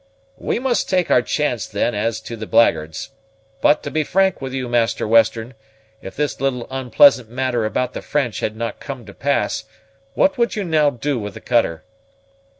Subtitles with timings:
[0.39, 3.11] "We must take our chance, then, as to the blackguards;
[3.61, 5.53] but, to be frank with you, Master Western,
[6.01, 9.65] if this little unpleasant matter about the French had not come to pass,
[10.15, 11.83] what would you now do with the cutter?"